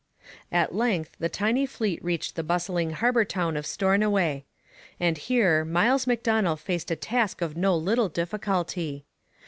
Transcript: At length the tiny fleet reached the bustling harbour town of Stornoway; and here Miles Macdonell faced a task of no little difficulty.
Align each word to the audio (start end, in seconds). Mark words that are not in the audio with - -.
At 0.51 0.73
length 0.73 1.15
the 1.19 1.29
tiny 1.29 1.67
fleet 1.67 2.03
reached 2.03 2.35
the 2.35 2.41
bustling 2.41 2.89
harbour 2.89 3.23
town 3.23 3.55
of 3.55 3.67
Stornoway; 3.67 4.45
and 4.99 5.15
here 5.15 5.63
Miles 5.63 6.07
Macdonell 6.07 6.55
faced 6.57 6.89
a 6.89 6.95
task 6.95 7.39
of 7.43 7.55
no 7.55 7.75
little 7.77 8.09
difficulty. 8.09 9.05